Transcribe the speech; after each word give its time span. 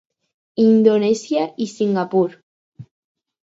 Indonèsia 0.63 1.45
i 1.67 1.69
Singapur. 1.77 2.27